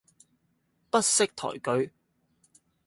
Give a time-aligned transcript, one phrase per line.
[0.89, 1.91] 不識抬舉